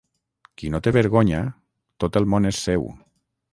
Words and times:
Qui 0.61 0.71
no 0.75 0.81
té 0.87 0.93
vergonya, 0.95 1.43
tot 2.05 2.19
el 2.23 2.29
món 2.35 2.53
és 2.55 2.65
seu. 2.71 2.91